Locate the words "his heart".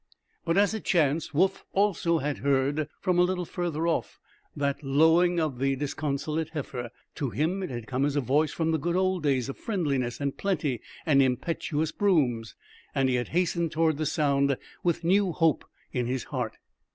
16.07-16.55